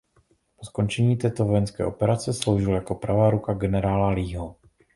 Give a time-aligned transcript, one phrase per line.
[0.55, 4.55] Po skončení této vojenské operace sloužil jako pravá ruka generála Leeho.